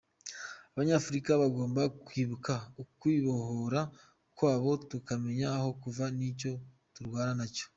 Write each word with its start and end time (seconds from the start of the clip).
Abanyafurika 0.73 1.31
bagomba 1.41 1.81
kwibuka 2.05 2.53
ukwibohora 2.83 3.81
kwabo, 4.35 4.71
tukamenya 4.89 5.47
aho 5.57 5.69
tuva 5.83 6.05
n’icyo 6.17 6.51
turwana 6.95 7.33
nacyo. 7.39 7.65